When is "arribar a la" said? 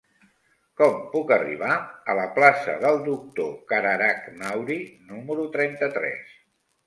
1.35-2.23